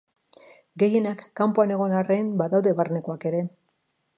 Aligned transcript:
Gehienak 0.83 1.21
kanpoan 1.41 1.73
egon 1.75 1.93
arren, 1.99 2.33
badaude 2.43 2.77
barnekoak 2.81 3.29
ere. 3.33 3.47